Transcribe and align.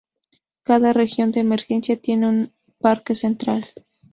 Cada 0.63 0.93
región 0.93 1.31
de 1.31 1.41
emergencia 1.41 1.95
tiene 1.95 2.27
un 2.27 2.53
parque 2.79 3.13
central. 3.13 3.67